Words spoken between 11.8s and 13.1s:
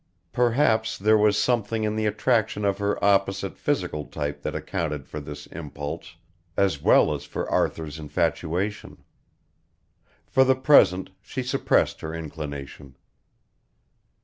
her inclination.